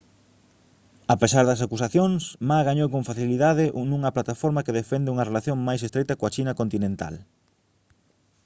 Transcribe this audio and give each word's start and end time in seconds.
a 1.13 1.15
pesar 1.21 1.43
das 1.47 1.63
acusacións 1.67 2.21
ma 2.47 2.65
gañou 2.67 2.87
con 2.93 3.03
facilidade 3.09 3.65
nunha 3.89 4.13
plataforma 4.15 4.63
que 4.65 4.77
defende 4.79 5.11
unha 5.13 5.27
relación 5.29 5.57
máis 5.67 5.81
estreita 5.87 6.17
coa 6.19 6.33
china 6.35 6.57
continental 6.61 7.15